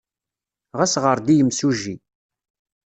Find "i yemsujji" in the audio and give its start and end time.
1.33-1.95